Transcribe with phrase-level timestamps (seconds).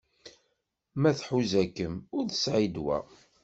[1.01, 2.97] Ma tḥuza-kem ur tesɛi ddwa.